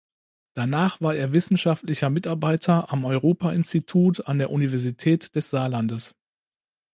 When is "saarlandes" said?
5.51-6.15